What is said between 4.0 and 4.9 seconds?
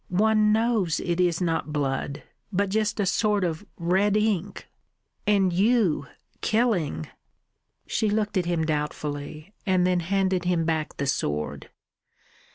ink....